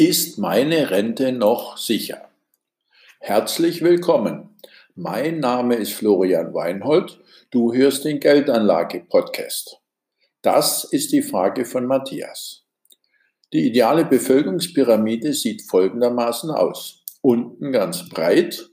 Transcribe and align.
Ist 0.00 0.38
meine 0.38 0.92
Rente 0.92 1.32
noch 1.32 1.76
sicher? 1.76 2.28
Herzlich 3.18 3.82
willkommen. 3.82 4.56
Mein 4.94 5.40
Name 5.40 5.74
ist 5.74 5.92
Florian 5.92 6.54
Weinhold. 6.54 7.18
Du 7.50 7.74
hörst 7.74 8.04
den 8.04 8.20
Geldanlage-Podcast. 8.20 9.80
Das 10.40 10.84
ist 10.84 11.10
die 11.10 11.22
Frage 11.22 11.64
von 11.64 11.84
Matthias. 11.86 12.64
Die 13.52 13.66
ideale 13.66 14.04
Bevölkerungspyramide 14.04 15.32
sieht 15.32 15.62
folgendermaßen 15.68 16.52
aus. 16.52 17.04
Unten 17.20 17.72
ganz 17.72 18.08
breit 18.08 18.70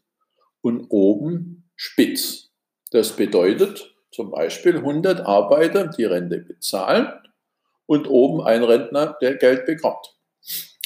und 0.62 0.86
oben 0.90 1.68
spitz. 1.76 2.52
Das 2.92 3.14
bedeutet 3.14 3.96
zum 4.12 4.30
Beispiel 4.30 4.78
100 4.78 5.22
Arbeiter, 5.22 5.88
die 5.88 6.04
Rente 6.04 6.38
bezahlen 6.38 7.12
und 7.88 8.08
oben 8.08 8.44
ein 8.44 8.64
Rentner, 8.64 9.18
der 9.22 9.38
Geld 9.38 9.66
bekommt. 9.66 10.15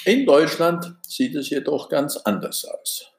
In 0.05 0.25
Deutschland 0.25 0.95
sieht 1.05 1.35
es 1.35 1.49
jedoch 1.49 1.89
ganz 1.89 2.15
anders 2.15 2.65
aus. 2.65 3.11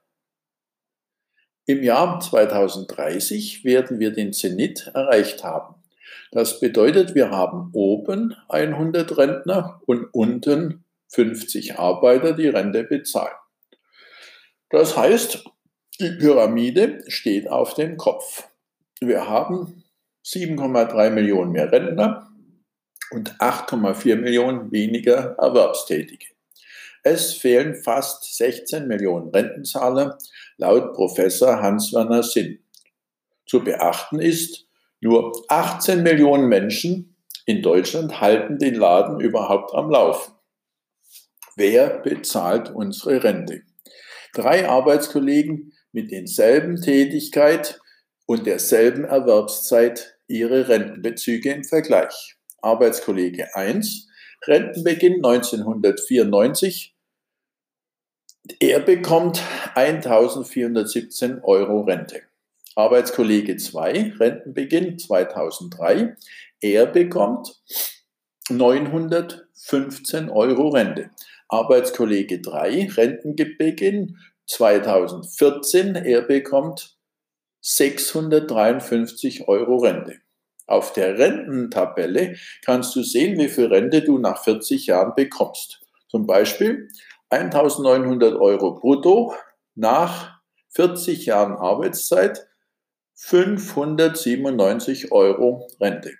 Im 1.66 1.82
Jahr 1.82 2.20
2030 2.20 3.64
werden 3.64 4.00
wir 4.00 4.12
den 4.12 4.32
Zenit 4.32 4.90
erreicht 4.94 5.44
haben. 5.44 5.74
Das 6.32 6.58
bedeutet, 6.58 7.14
wir 7.14 7.30
haben 7.30 7.70
oben 7.74 8.34
100 8.48 9.16
Rentner 9.18 9.80
und 9.86 10.06
unten 10.14 10.84
50 11.08 11.78
Arbeiter, 11.78 12.32
die 12.32 12.48
Rente 12.48 12.84
bezahlen. 12.84 13.34
Das 14.70 14.96
heißt, 14.96 15.44
die 16.00 16.10
Pyramide 16.12 17.04
steht 17.08 17.48
auf 17.48 17.74
dem 17.74 17.98
Kopf. 17.98 18.48
Wir 19.00 19.28
haben 19.28 19.84
7,3 20.24 21.10
Millionen 21.10 21.52
mehr 21.52 21.70
Rentner 21.70 22.30
und 23.10 23.36
8,4 23.38 24.16
Millionen 24.16 24.72
weniger 24.72 25.36
Erwerbstätige. 25.38 26.26
Es 27.02 27.34
fehlen 27.34 27.74
fast 27.74 28.36
16 28.36 28.86
Millionen 28.86 29.30
Rentenzahler, 29.30 30.18
laut 30.58 30.92
Professor 30.92 31.62
Hans-Werner 31.62 32.22
Sinn. 32.22 32.58
Zu 33.46 33.64
beachten 33.64 34.20
ist, 34.20 34.66
nur 35.00 35.32
18 35.48 36.02
Millionen 36.02 36.48
Menschen 36.48 37.16
in 37.46 37.62
Deutschland 37.62 38.20
halten 38.20 38.58
den 38.58 38.74
Laden 38.74 39.18
überhaupt 39.18 39.74
am 39.74 39.90
Laufen. 39.90 40.34
Wer 41.56 41.98
bezahlt 41.98 42.70
unsere 42.70 43.24
Rente? 43.24 43.62
Drei 44.34 44.68
Arbeitskollegen 44.68 45.72
mit 45.92 46.12
denselben 46.12 46.80
Tätigkeit 46.80 47.80
und 48.26 48.46
derselben 48.46 49.04
Erwerbszeit 49.04 50.16
ihre 50.28 50.68
Rentenbezüge 50.68 51.50
im 51.50 51.64
Vergleich. 51.64 52.36
Arbeitskollege 52.62 53.54
1 53.56 54.09
Rentenbeginn 54.46 55.24
1994. 55.24 56.94
Er 58.58 58.80
bekommt 58.80 59.42
1417 59.74 61.40
Euro 61.42 61.82
Rente. 61.82 62.22
Arbeitskollege 62.74 63.56
2, 63.56 64.14
Rentenbeginn 64.18 64.98
2003. 64.98 66.16
Er 66.60 66.86
bekommt 66.86 67.60
915 68.48 70.30
Euro 70.30 70.70
Rente. 70.70 71.10
Arbeitskollege 71.48 72.40
3, 72.40 72.88
Rentenbeginn 72.96 74.16
2014. 74.46 75.96
Er 75.96 76.22
bekommt 76.22 76.96
653 77.60 79.48
Euro 79.48 79.76
Rente. 79.76 80.20
Auf 80.70 80.92
der 80.92 81.18
Rententabelle 81.18 82.36
kannst 82.64 82.94
du 82.94 83.02
sehen, 83.02 83.36
wie 83.38 83.48
viel 83.48 83.66
Rente 83.66 84.02
du 84.02 84.18
nach 84.18 84.44
40 84.44 84.86
Jahren 84.86 85.14
bekommst. 85.16 85.80
Zum 86.08 86.26
Beispiel 86.26 86.88
1900 87.30 88.36
Euro 88.36 88.78
brutto 88.78 89.34
nach 89.74 90.38
40 90.68 91.26
Jahren 91.26 91.54
Arbeitszeit 91.54 92.46
597 93.16 95.10
Euro 95.10 95.66
Rente. 95.80 96.12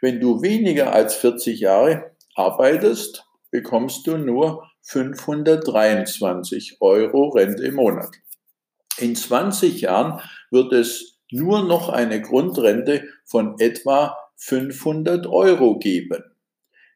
Wenn 0.00 0.20
du 0.20 0.42
weniger 0.42 0.92
als 0.92 1.16
40 1.16 1.58
Jahre 1.58 2.14
arbeitest, 2.36 3.24
bekommst 3.50 4.06
du 4.06 4.16
nur 4.16 4.64
523 4.82 6.76
Euro 6.80 7.30
Rente 7.30 7.64
im 7.64 7.74
Monat. 7.74 8.14
In 8.98 9.16
20 9.16 9.80
Jahren 9.80 10.20
wird 10.52 10.72
es 10.72 11.17
nur 11.30 11.64
noch 11.64 11.88
eine 11.88 12.20
Grundrente 12.20 13.08
von 13.24 13.58
etwa 13.58 14.16
500 14.36 15.26
Euro 15.26 15.78
geben. 15.78 16.22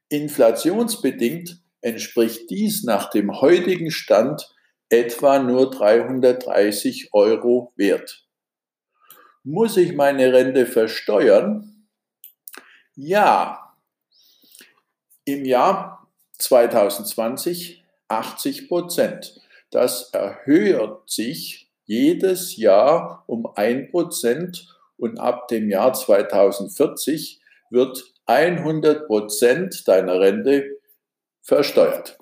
Inflationsbedingt 0.09 1.61
entspricht 1.81 2.51
dies 2.51 2.85
nach 2.85 3.11
dem 3.11 3.41
heutigen 3.41 3.91
Stand 3.91 4.55
etwa 4.89 5.39
nur 5.39 5.71
330 5.71 7.11
Euro 7.13 7.73
wert. 7.77 8.27
Muss 9.43 9.77
ich 9.77 9.95
meine 9.95 10.33
Rente 10.33 10.67
versteuern? 10.67 11.89
Ja. 12.95 13.75
Im 15.25 15.45
Jahr 15.45 16.11
2020 16.39 17.83
80 18.13 18.69
Prozent. 18.69 19.41
Das 19.71 20.11
erhöht 20.11 20.99
sich 21.07 21.72
jedes 21.93 22.57
Jahr 22.57 23.23
um 23.27 23.47
ein 23.55 23.91
Prozent 23.91 24.67
und 24.97 25.21
ab 25.21 25.49
dem 25.49 25.69
Jahr 25.69 25.93
2040 25.93 27.39
wird 27.69 28.03
100 28.25 29.07
Prozent 29.07 29.87
deiner 29.87 30.19
Rente 30.19 30.79
versteuert. 31.43 32.19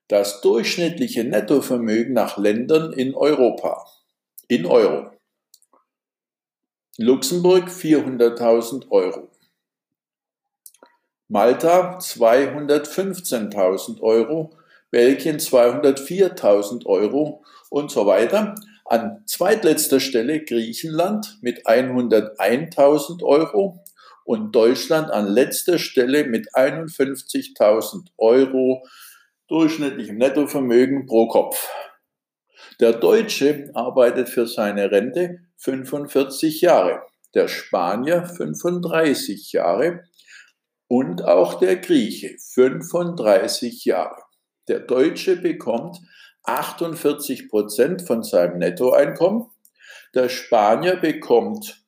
das 0.08 0.42
durchschnittliche 0.42 1.24
Nettovermögen 1.24 2.14
nach 2.14 2.38
Ländern 2.38 2.94
in 2.94 3.16
Europa. 3.16 3.86
In 4.48 4.66
Euro. 4.66 5.12
Luxemburg 6.98 7.68
400.000 7.68 8.90
Euro. 8.92 9.28
Malta 11.28 11.98
215.000 11.98 14.02
Euro. 14.02 14.56
Belgien 14.92 15.40
204.000 15.40 16.86
Euro 16.86 17.44
und 17.70 17.92
so 17.92 18.06
weiter. 18.06 18.56
An 18.86 19.24
zweitletzter 19.26 20.00
Stelle 20.00 20.46
Griechenland 20.46 21.40
mit 21.42 21.66
101.000 21.66 23.24
Euro 23.24 23.84
und 24.24 24.56
Deutschland 24.56 25.12
an 25.12 25.28
letzter 25.28 25.80
Stelle 25.80 26.26
mit 26.26 26.54
51.000 26.54 28.06
Euro 28.18 28.86
durchschnittlichem 29.48 30.18
Nettovermögen 30.18 31.06
pro 31.06 31.28
Kopf. 31.28 31.70
Der 32.80 32.94
Deutsche 32.94 33.70
arbeitet 33.74 34.30
für 34.30 34.48
seine 34.48 34.92
Rente 34.92 35.40
45 35.58 36.62
Jahre, 36.62 37.04
der 37.34 37.48
Spanier 37.48 38.26
35 38.26 39.52
Jahre 39.52 40.04
und 40.88 41.24
auch 41.24 41.56
der 41.56 41.78
Grieche 41.78 42.36
35 42.54 43.86
Jahre. 43.86 44.22
Der 44.68 44.80
Deutsche 44.80 45.38
bekommt 45.38 45.98
48 46.44 47.50
Prozent 47.50 48.02
von 48.02 48.24
seinem 48.24 48.58
Nettoeinkommen. 48.58 49.48
Der 50.14 50.30
Spanier 50.30 50.96
bekommt 50.98 51.86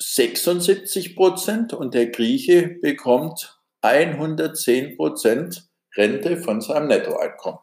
76 0.00 1.14
Prozent 1.14 1.72
und 1.72 1.94
der 1.94 2.08
Grieche 2.10 2.76
bekommt 2.80 3.60
110 3.82 4.96
Prozent 4.96 5.68
Rente 5.96 6.36
von 6.36 6.60
seinem 6.60 6.88
Nettoeinkommen. 6.88 7.60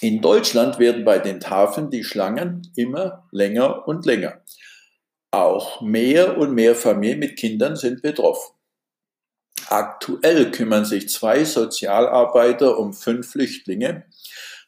In 0.00 0.20
Deutschland 0.20 0.78
werden 0.78 1.04
bei 1.04 1.18
den 1.18 1.40
Tafeln 1.40 1.90
die 1.90 2.04
Schlangen 2.04 2.70
immer 2.76 3.28
länger 3.32 3.88
und 3.88 4.06
länger. 4.06 4.42
Auch 5.30 5.80
mehr 5.80 6.38
und 6.38 6.54
mehr 6.54 6.74
Familien 6.74 7.18
mit 7.18 7.36
Kindern 7.36 7.76
sind 7.76 8.00
betroffen. 8.02 8.54
Aktuell 9.66 10.50
kümmern 10.50 10.84
sich 10.84 11.08
zwei 11.08 11.44
Sozialarbeiter 11.44 12.78
um 12.78 12.94
fünf 12.94 13.32
Flüchtlinge, 13.32 14.06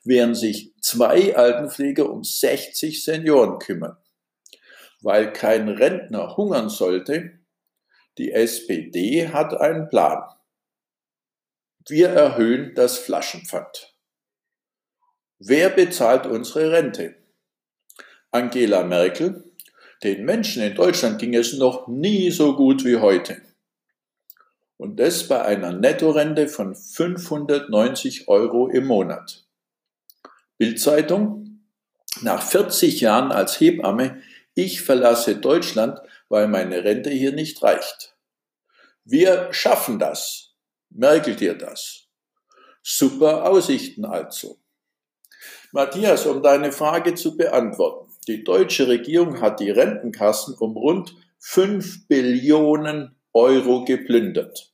während 0.05 0.37
sich 0.37 0.75
zwei 0.81 1.37
Altenpfleger 1.37 2.11
um 2.11 2.23
60 2.23 3.03
Senioren 3.03 3.59
kümmern. 3.59 3.97
Weil 5.01 5.33
kein 5.33 5.69
Rentner 5.69 6.37
hungern 6.37 6.69
sollte, 6.69 7.39
die 8.19 8.33
SPD 8.33 9.29
hat 9.29 9.59
einen 9.59 9.89
Plan. 9.89 10.23
Wir 11.89 12.11
erhöhen 12.11 12.75
das 12.75 12.99
Flaschenpfand. 12.99 13.95
Wer 15.39 15.71
bezahlt 15.71 16.27
unsere 16.27 16.73
Rente? 16.73 17.17
Angela 18.31 18.85
Merkel. 18.85 19.51
Den 20.03 20.25
Menschen 20.25 20.63
in 20.63 20.75
Deutschland 20.75 21.19
ging 21.19 21.35
es 21.35 21.55
noch 21.55 21.89
nie 21.89 22.31
so 22.31 22.55
gut 22.55 22.85
wie 22.85 22.97
heute. 22.97 23.41
Und 24.77 25.01
das 25.01 25.27
bei 25.27 25.43
einer 25.43 25.73
Nettorente 25.73 26.49
von 26.49 26.75
590 26.75 28.29
Euro 28.29 28.69
im 28.69 28.87
Monat. 28.87 29.47
Bildzeitung. 30.59 31.63
Nach 32.23 32.43
40 32.43 33.01
Jahren 33.01 33.33
als 33.33 33.59
Hebamme, 33.59 34.21
ich 34.55 34.83
verlasse 34.83 35.37
Deutschland, 35.37 35.99
weil 36.29 36.49
meine 36.49 36.85
Rente 36.85 37.09
hier 37.09 37.33
nicht 37.33 37.63
reicht. 37.63 38.15
Wir 39.05 39.51
schaffen 39.53 39.99
das. 39.99 40.50
Merkel 40.91 41.37
dir 41.37 41.55
das. 41.55 42.09
Super 42.83 43.49
Aussichten 43.49 44.05
also. 44.05 44.59
Matthias, 45.73 46.27
um 46.27 46.43
deine 46.43 46.73
Frage 46.73 47.15
zu 47.15 47.37
beantworten. 47.37 48.13
Die 48.27 48.45
deutsche 48.45 48.89
Regierung 48.89 49.41
hat 49.41 49.61
die 49.61 49.71
Rentenkassen 49.71 50.55
um 50.59 50.77
rund 50.77 51.15
5 51.39 52.09
Billionen 52.09 53.17
Euro 53.33 53.85
geplündert. 53.85 54.73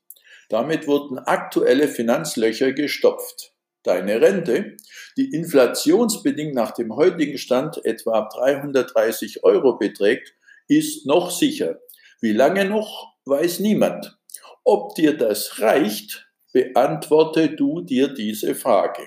Damit 0.49 0.87
wurden 0.87 1.19
aktuelle 1.19 1.89
Finanzlöcher 1.89 2.73
gestopft. 2.73 3.53
Deine 3.83 4.21
Rente, 4.21 4.77
die 5.17 5.33
inflationsbedingt 5.33 6.55
nach 6.55 6.73
dem 6.73 6.97
heutigen 6.97 7.39
Stand 7.39 7.85
etwa 7.85 8.29
330 8.33 9.45
Euro 9.45 9.77
beträgt, 9.79 10.35
ist 10.67 11.07
noch 11.07 11.31
sicher. 11.31 11.79
Wie 12.21 12.33
lange 12.33 12.65
noch, 12.65 13.15
weiß 13.27 13.61
niemand. 13.61 14.19
Ob 14.69 14.97
dir 14.97 15.17
das 15.17 15.61
reicht, 15.61 16.29
beantworte 16.53 17.51
du 17.51 17.83
dir 17.83 18.09
diese 18.09 18.57
Frage. 18.57 19.07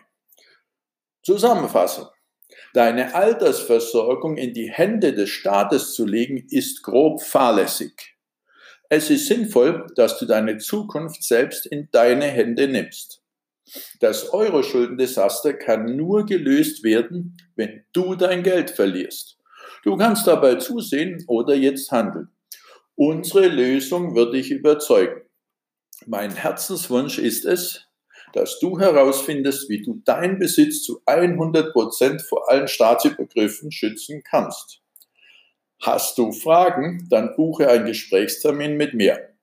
Zusammenfassung. 1.22 2.08
Deine 2.74 3.14
Altersversorgung 3.14 4.38
in 4.38 4.54
die 4.54 4.72
Hände 4.72 5.14
des 5.14 5.30
Staates 5.30 5.96
zu 5.96 6.06
legen, 6.06 6.48
ist 6.50 6.82
grob 6.82 7.22
fahrlässig. 7.22 8.16
Es 8.88 9.10
ist 9.10 9.28
sinnvoll, 9.28 9.86
dass 9.98 10.18
du 10.18 10.26
deine 10.26 10.60
Zukunft 10.60 11.24
selbst 11.24 11.66
in 11.66 11.90
deine 11.92 12.28
Hände 12.28 12.70
nimmst. 12.70 13.22
Das 14.00 14.32
Euro-Schuldendesaster 14.32 15.56
kann 15.56 15.98
nur 15.98 16.26
gelöst 16.26 16.86
werden, 16.86 17.36
wenn 17.58 17.84
du 17.92 18.16
dein 18.16 18.44
Geld 18.44 18.72
verlierst. 18.72 19.38
Du 19.84 19.98
kannst 19.98 20.26
dabei 20.26 20.56
zusehen 20.56 21.22
oder 21.28 21.54
jetzt 21.54 21.92
handeln. 21.92 22.30
Unsere 22.96 23.50
Lösung 23.50 24.16
wird 24.16 24.34
dich 24.34 24.52
überzeugen. 24.52 25.29
Mein 26.06 26.36
Herzenswunsch 26.36 27.20
ist 27.20 27.46
es, 27.46 27.86
dass 28.34 28.60
du 28.60 28.78
herausfindest, 28.80 29.70
wie 29.70 29.82
du 29.82 30.02
deinen 30.06 30.40
Besitz 30.40 30.84
zu 30.84 31.02
100 31.06 31.74
Prozent 31.74 32.22
vor 32.22 32.50
allen 32.50 32.68
Staatsübergriffen 32.68 33.72
schützen 33.72 34.24
kannst. 34.24 34.82
Hast 35.82 36.18
du 36.18 36.32
Fragen, 36.32 37.08
dann 37.10 37.36
buche 37.36 37.70
einen 37.70 37.86
Gesprächstermin 37.86 38.78
mit 38.78 38.94
mir. 38.94 39.36